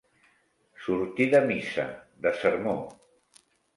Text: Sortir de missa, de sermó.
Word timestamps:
Sortir 0.85 1.27
de 1.33 1.41
missa, 1.51 1.85
de 2.25 2.33
sermó. 2.41 2.77